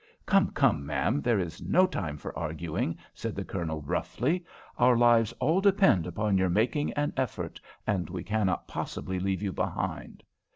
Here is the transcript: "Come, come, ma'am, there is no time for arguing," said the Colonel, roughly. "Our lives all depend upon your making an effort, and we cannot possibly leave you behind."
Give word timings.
"Come, 0.25 0.49
come, 0.53 0.83
ma'am, 0.83 1.21
there 1.21 1.37
is 1.37 1.61
no 1.61 1.85
time 1.85 2.17
for 2.17 2.35
arguing," 2.35 2.97
said 3.13 3.35
the 3.35 3.45
Colonel, 3.45 3.83
roughly. 3.83 4.43
"Our 4.79 4.97
lives 4.97 5.31
all 5.33 5.61
depend 5.61 6.07
upon 6.07 6.39
your 6.39 6.49
making 6.49 6.91
an 6.93 7.13
effort, 7.15 7.61
and 7.85 8.09
we 8.09 8.23
cannot 8.23 8.67
possibly 8.67 9.19
leave 9.19 9.43
you 9.43 9.53
behind." 9.53 10.23